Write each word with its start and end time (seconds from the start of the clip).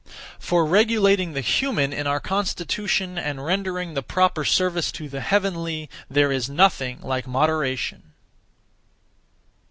For 0.39 0.65
regulating 0.65 1.33
the 1.33 1.41
human 1.41 1.93
(in 1.93 2.07
our 2.07 2.19
constitution) 2.19 3.19
and 3.19 3.45
rendering 3.45 3.93
the 3.93 4.01
(proper) 4.01 4.43
service 4.43 4.91
to 4.93 5.07
the 5.07 5.21
heavenly, 5.21 5.91
there 6.09 6.31
is 6.31 6.49
nothing 6.49 6.99
like 7.01 7.27
moderation. 7.27 8.13